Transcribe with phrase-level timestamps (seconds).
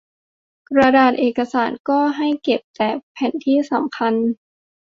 [0.69, 4.13] กระดาษเอกสารก็ให้เก็บแต่แผ่นที่สำคัญ